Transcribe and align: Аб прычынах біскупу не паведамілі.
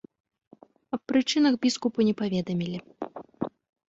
Аб 0.95 1.01
прычынах 1.11 1.53
біскупу 1.65 1.99
не 2.07 2.13
паведамілі. 2.21 2.77